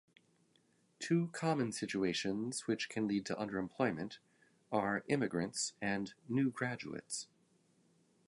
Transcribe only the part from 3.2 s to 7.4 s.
to underemployment are immigrants and new graduates.